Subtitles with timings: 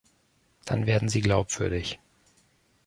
[0.65, 1.99] Dann werden sie glaubwürdig.